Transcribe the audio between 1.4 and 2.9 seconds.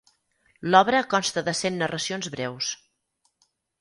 de cent narracions breus.